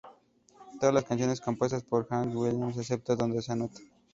Todas 0.79 0.95
las 0.95 1.03
canciones 1.05 1.39
compuestas 1.41 1.83
por 1.83 2.07
Hank 2.07 2.35
Williams 2.35 2.75
excepto 2.75 3.15
donde 3.15 3.39
se 3.43 3.51
anota. 3.51 3.79